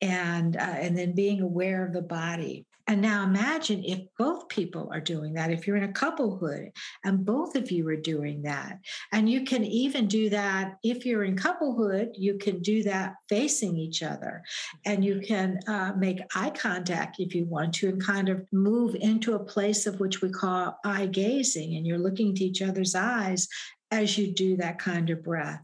[0.00, 2.66] and uh, and then being aware of the body.
[2.88, 6.70] And now imagine if both people are doing that, if you're in a couplehood
[7.04, 8.78] and both of you are doing that.
[9.12, 13.76] And you can even do that if you're in couplehood, you can do that facing
[13.76, 14.42] each other.
[14.84, 18.94] And you can uh, make eye contact if you want to and kind of move
[19.00, 21.76] into a place of which we call eye gazing.
[21.76, 23.48] And you're looking to each other's eyes
[23.90, 25.62] as you do that kind of breath.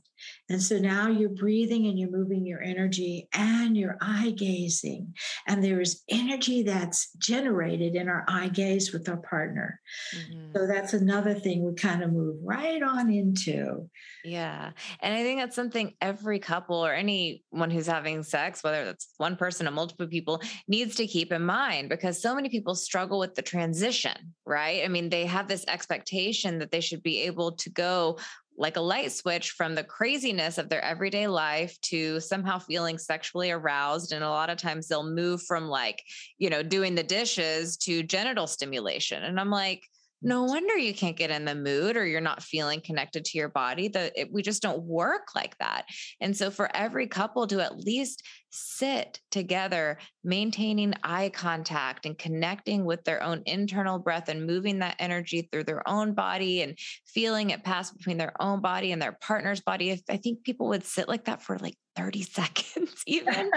[0.48, 5.14] And so now you're breathing and you're moving your energy and you're eye gazing.
[5.46, 9.80] And there is energy that's generated in our eye gaze with our partner.
[10.16, 10.56] Mm-hmm.
[10.56, 13.88] So that's another thing we kind of move right on into.
[14.24, 14.70] Yeah.
[15.00, 19.36] And I think that's something every couple or anyone who's having sex, whether that's one
[19.36, 23.34] person or multiple people, needs to keep in mind because so many people struggle with
[23.34, 24.82] the transition, right?
[24.84, 28.18] I mean, they have this expectation that they should be able to go
[28.62, 33.50] like a light switch from the craziness of their everyday life to somehow feeling sexually
[33.50, 34.12] aroused.
[34.12, 36.00] And a lot of times they'll move from like,
[36.38, 39.24] you know, doing the dishes to genital stimulation.
[39.24, 39.82] And I'm like,
[40.22, 43.48] no wonder you can't get in the mood or you're not feeling connected to your
[43.48, 45.86] body that we just don't work like that.
[46.20, 52.84] And so for every couple to at least sit together maintaining eye contact and connecting
[52.84, 57.50] with their own internal breath and moving that energy through their own body and feeling
[57.50, 60.84] it pass between their own body and their partner's body if i think people would
[60.84, 63.50] sit like that for like 30 seconds even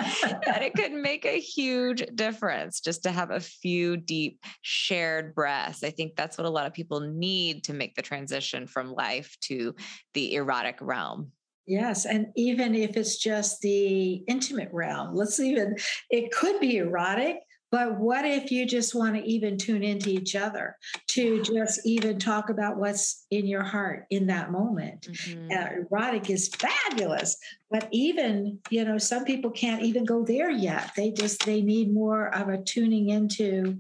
[0.46, 5.84] that it could make a huge difference just to have a few deep shared breaths
[5.84, 9.36] i think that's what a lot of people need to make the transition from life
[9.42, 9.76] to
[10.14, 11.32] the erotic realm
[11.68, 12.06] Yes.
[12.06, 15.76] And even if it's just the intimate realm, let's even,
[16.12, 17.38] it could be erotic,
[17.76, 20.78] but what if you just want to even tune into each other
[21.10, 25.02] to just even talk about what's in your heart in that moment?
[25.02, 25.52] Mm-hmm.
[25.52, 27.36] Uh, erotic is fabulous,
[27.70, 30.92] but even, you know, some people can't even go there yet.
[30.96, 33.80] They just, they need more of a tuning into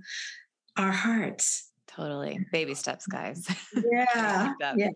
[0.75, 1.64] our hearts
[1.95, 2.45] Totally.
[2.51, 3.47] Baby steps, guys.
[3.91, 4.53] Yeah.
[4.75, 4.89] yeah.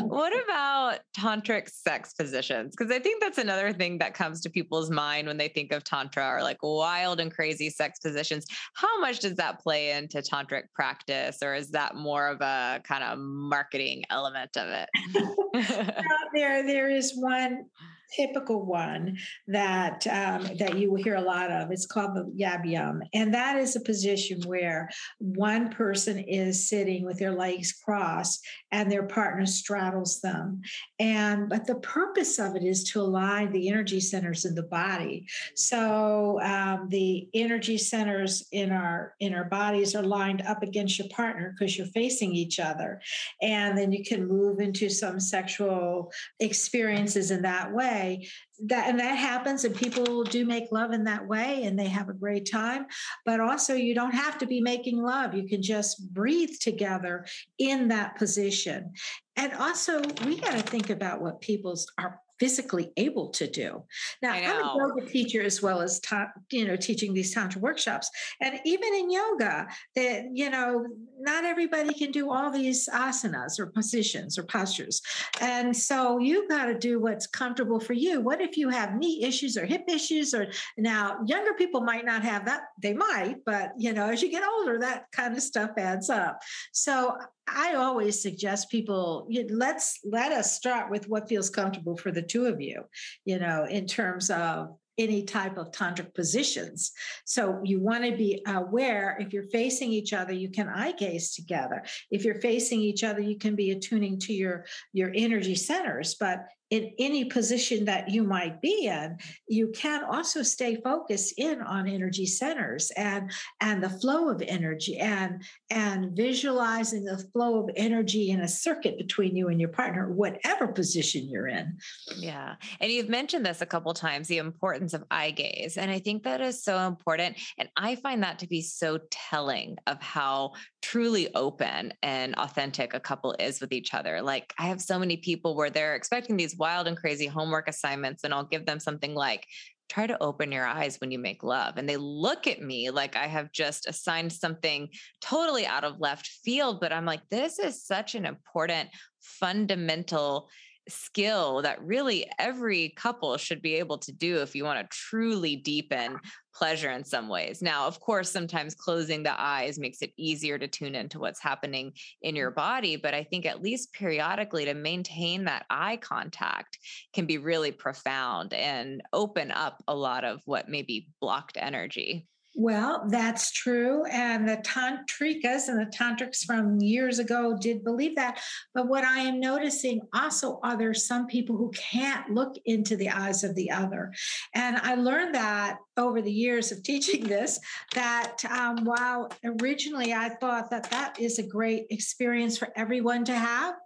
[0.00, 2.74] What about tantric sex positions?
[2.76, 5.84] Because I think that's another thing that comes to people's mind when they think of
[5.84, 8.46] Tantra or like wild and crazy sex positions.
[8.74, 13.04] How much does that play into tantric practice, or is that more of a kind
[13.04, 15.94] of marketing element of it?
[16.34, 17.66] there, there is one
[18.14, 19.16] typical one
[19.48, 21.70] that um, that you will hear a lot of.
[21.70, 27.04] It's called the yab yum, and that is a position where one person is sitting
[27.04, 30.62] with their legs crossed and their partner straddles them.
[30.98, 35.26] And but the purpose of it is to align the energy centers in the body.
[35.54, 41.08] So um, the energy centers in our in our bodies are lined up against your
[41.08, 43.00] partner because you're facing each other,
[43.42, 48.28] and then you can move into some sexual experiences in that way way
[48.66, 52.08] that and that happens and people do make love in that way and they have
[52.08, 52.84] a great time
[53.24, 57.24] but also you don't have to be making love you can just breathe together
[57.58, 58.92] in that position.
[59.36, 63.84] And also we got to think about what people's are physically able to do.
[64.22, 68.10] Now, I'm a yoga teacher as well as ta- you know teaching these tantra workshops,
[68.40, 70.86] and even in yoga, that you know
[71.20, 75.02] not everybody can do all these asanas or positions or postures,
[75.40, 78.20] and so you got to do what's comfortable for you.
[78.20, 82.22] What if you have knee issues or hip issues, or now younger people might not
[82.22, 82.62] have that?
[82.82, 86.40] They might, but you know as you get older, that kind of stuff adds up.
[86.72, 87.16] So
[87.54, 92.46] I always suggest people let's let us start with what feels comfortable for the two
[92.46, 92.84] of you,
[93.24, 96.92] you know, in terms of any type of tantric positions.
[97.24, 101.34] So you want to be aware if you're facing each other, you can eye gaze
[101.34, 101.82] together.
[102.10, 106.16] If you're facing each other, you can be attuning to your your energy centers.
[106.20, 109.16] But in any position that you might be in
[109.48, 114.98] you can also stay focused in on energy centers and and the flow of energy
[114.98, 120.10] and and visualizing the flow of energy in a circuit between you and your partner
[120.12, 121.76] whatever position you're in.
[122.16, 122.54] Yeah.
[122.80, 126.22] And you've mentioned this a couple times the importance of eye gaze and i think
[126.22, 130.52] that is so important and i find that to be so telling of how
[130.82, 134.22] truly open and authentic a couple is with each other.
[134.22, 138.22] Like i have so many people where they're expecting these wild and crazy homework assignments
[138.22, 139.46] and I'll give them something like,
[139.90, 141.76] try to open your eyes when you make love.
[141.76, 144.88] And they look at me like I have just assigned something
[145.20, 146.80] totally out of left field.
[146.80, 148.88] But I'm like, this is such an important,
[149.20, 150.48] fundamental
[150.88, 155.56] skill that really every couple should be able to do if you want to truly
[155.56, 156.18] deepen
[156.54, 157.62] pleasure in some ways.
[157.62, 161.92] Now, of course, sometimes closing the eyes makes it easier to tune into what's happening
[162.22, 162.60] in your mm-hmm.
[162.60, 166.78] body, but I think at least periodically to maintain that eye contact
[167.12, 172.26] can be really profound and open up a lot of what may be blocked energy.
[172.56, 174.04] Well, that's true.
[174.06, 178.40] And the tantrikas and the tantrics from years ago did believe that.
[178.74, 183.08] But what I am noticing also are there some people who can't look into the
[183.08, 184.12] eyes of the other.
[184.54, 187.60] And I learned that over the years of teaching this,
[187.94, 193.34] that um, while originally I thought that that is a great experience for everyone to
[193.34, 193.76] have,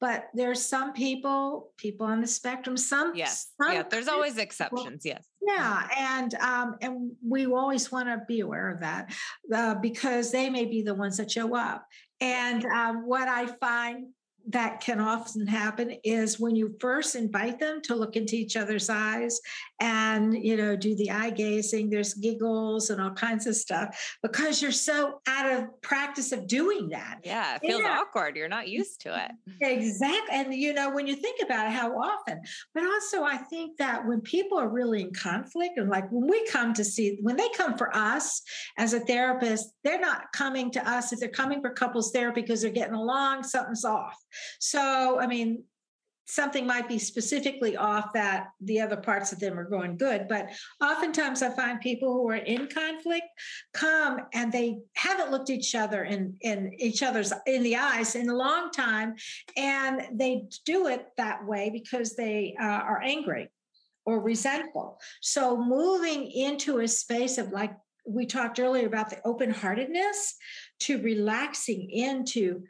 [0.00, 3.14] but there's some people, people on the spectrum, some.
[3.14, 3.52] Yes.
[3.60, 3.82] Some yeah.
[3.88, 5.02] There's always exceptions.
[5.04, 5.26] Yes.
[5.46, 9.14] Yeah, and um, and we always want to be aware of that
[9.54, 11.86] uh, because they may be the ones that show up.
[12.20, 14.08] And um, what I find
[14.48, 18.88] that can often happen is when you first invite them to look into each other's
[18.88, 19.40] eyes
[19.80, 24.62] and you know do the eye gazing there's giggles and all kinds of stuff because
[24.62, 27.18] you're so out of practice of doing that.
[27.24, 27.98] Yeah it feels yeah.
[28.00, 29.30] awkward you're not used to it.
[29.60, 32.40] Exactly and you know when you think about it how often
[32.74, 36.46] but also i think that when people are really in conflict and like when we
[36.46, 38.42] come to see when they come for us
[38.78, 42.62] as a therapist they're not coming to us if they're coming for couples therapy because
[42.62, 44.16] they're getting along something's off
[44.58, 45.64] so, I mean,
[46.28, 50.48] something might be specifically off that the other parts of them are going good but
[50.82, 53.26] oftentimes i find people who are in conflict
[53.72, 58.28] come and they haven't looked each other in in each other's in the eyes in
[58.28, 59.14] a long time
[59.56, 63.48] and they do it that way because they uh, are angry
[64.06, 64.98] or resentful.
[65.20, 67.72] So moving into a space of like
[68.08, 70.36] we talked earlier about the open heartedness
[70.78, 72.62] to relaxing into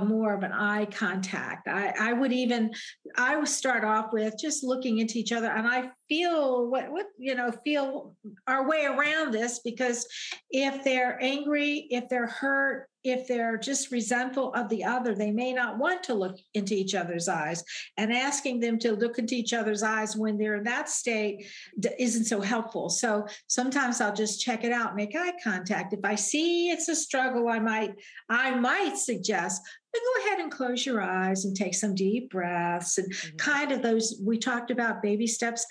[0.00, 1.66] more of an eye contact.
[1.68, 2.70] I, I would even
[3.16, 7.06] I would start off with just looking into each other, and I feel what what
[7.18, 8.14] you know feel
[8.46, 10.06] our way around this because
[10.50, 15.52] if they're angry, if they're hurt, if they're just resentful of the other, they may
[15.52, 17.64] not want to look into each other's eyes.
[17.96, 21.46] And asking them to look into each other's eyes when they're in that state
[21.98, 22.88] isn't so helpful.
[22.88, 25.92] So sometimes I'll just check it out, make eye contact.
[25.92, 27.94] If I see it's a struggle, I might
[28.28, 29.62] I might suggest
[30.00, 33.36] go ahead and close your eyes and take some deep breaths and mm-hmm.
[33.36, 35.66] kind of those we talked about baby steps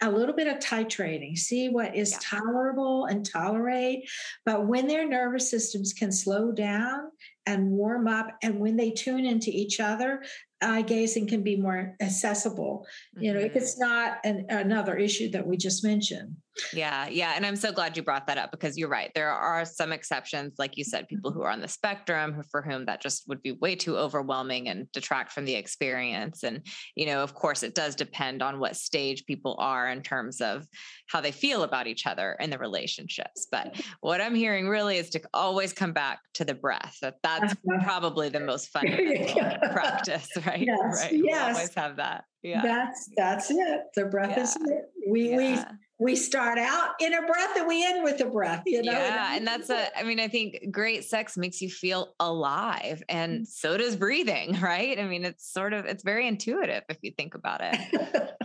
[0.00, 2.18] a little bit of titrating see what is yeah.
[2.22, 4.08] tolerable and tolerate
[4.44, 7.10] but when their nervous systems can slow down
[7.46, 10.22] and warm up and when they tune into each other
[10.62, 13.24] eye gazing can be more accessible mm-hmm.
[13.24, 13.58] you know if mm-hmm.
[13.58, 16.36] it's not an, another issue that we just mentioned
[16.72, 17.34] yeah, yeah.
[17.36, 19.10] And I'm so glad you brought that up because you're right.
[19.14, 22.86] There are some exceptions, like you said, people who are on the spectrum for whom
[22.86, 26.42] that just would be way too overwhelming and detract from the experience.
[26.42, 30.40] And, you know, of course, it does depend on what stage people are in terms
[30.40, 30.66] of
[31.08, 33.48] how they feel about each other and the relationships.
[33.50, 36.96] But what I'm hearing really is to always come back to the breath.
[37.02, 40.64] That that's probably the most fundamental practice, right?
[40.66, 41.02] Yes.
[41.02, 41.12] Right.
[41.12, 41.56] Yes.
[41.56, 42.24] Always have that.
[42.42, 42.62] Yeah.
[42.62, 43.80] That's that's it.
[43.94, 44.42] The breath yeah.
[44.42, 44.84] is it.
[45.08, 45.36] We yeah.
[45.36, 45.58] we
[45.98, 49.34] we start out in a breath and we end with a breath you know yeah
[49.34, 53.46] and that's a i mean i think great sex makes you feel alive and mm.
[53.46, 57.34] so does breathing right i mean it's sort of it's very intuitive if you think
[57.34, 58.36] about it.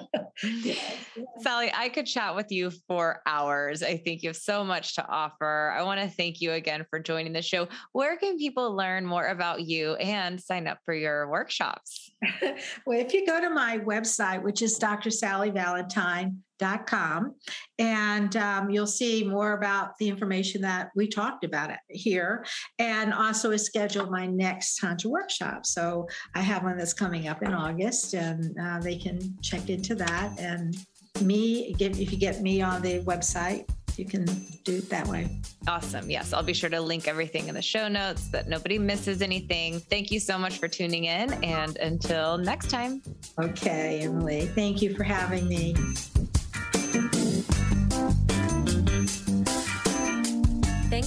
[1.41, 3.83] Sally, I could chat with you for hours.
[3.83, 5.73] I think you have so much to offer.
[5.75, 7.67] I want to thank you again for joining the show.
[7.91, 12.11] Where can people learn more about you and sign up for your workshops?
[12.85, 15.09] well, if you go to my website, which is Dr.
[15.09, 17.35] Sally Valentine, com,
[17.79, 22.45] and um, you'll see more about the information that we talked about here
[22.79, 25.65] and also schedule my next Tantra workshop.
[25.65, 29.95] So I have one that's coming up in August and uh, they can check into
[29.95, 30.39] that.
[30.39, 30.77] And
[31.21, 34.25] me, if you get me on the website, you can
[34.63, 35.41] do it that way.
[35.67, 36.09] Awesome.
[36.09, 39.79] Yes, I'll be sure to link everything in the show notes that nobody misses anything.
[39.79, 41.33] Thank you so much for tuning in.
[41.43, 43.01] And until next time.
[43.39, 44.47] Okay, Emily.
[44.47, 45.75] Thank you for having me.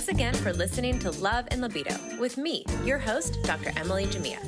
[0.05, 3.73] Thanks again for listening to Love and Libido with me, your host, Dr.
[3.75, 4.39] Emily Jamea.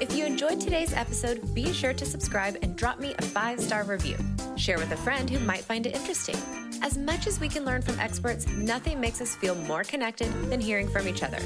[0.00, 3.84] If you enjoyed today's episode, be sure to subscribe and drop me a five star
[3.84, 4.16] review.
[4.56, 6.36] Share with a friend who might find it interesting.
[6.82, 10.60] As much as we can learn from experts, nothing makes us feel more connected than
[10.60, 11.38] hearing from each other.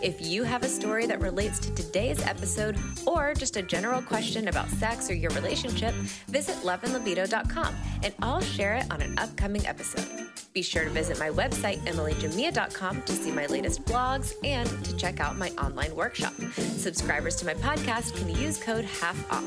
[0.00, 4.48] If you have a story that relates to today's episode or just a general question
[4.48, 5.94] about sex or your relationship,
[6.28, 10.06] visit loveandlibido.com and I'll share it on an upcoming episode.
[10.54, 15.20] Be sure to visit my website, emilyjamea.com, to see my latest blogs and to check
[15.20, 16.32] out my online workshop.
[16.56, 19.44] Subscribers to my podcast can use code half off.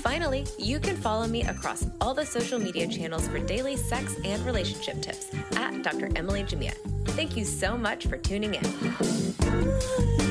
[0.00, 4.44] Finally, you can follow me across all the social media channels for daily sex and
[4.44, 6.10] relationship relationship tips at Dr.
[6.16, 6.74] Emily Jamea.
[7.08, 10.23] Thank you so much for tuning in.